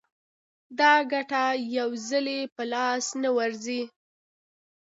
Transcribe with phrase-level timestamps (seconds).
[0.79, 1.43] دا ګټه
[1.77, 3.81] یو ځلي په لاس نه ورځي